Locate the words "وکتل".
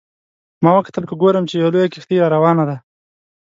0.77-1.03